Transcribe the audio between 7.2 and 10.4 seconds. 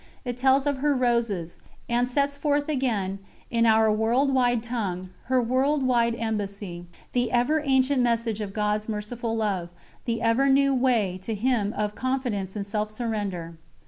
ever ancient message of God's Merciful Love, the